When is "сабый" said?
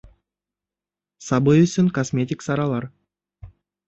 1.27-1.57